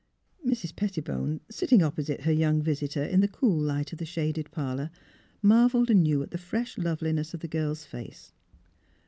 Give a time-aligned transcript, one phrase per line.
[0.51, 0.75] ''Mrs.
[0.75, 4.89] Pettibone, sitting opposite her young visitor in the cool light of the shaded parlour,
[5.43, 8.33] marvelled anew at the fresh loveliness of the girl's face.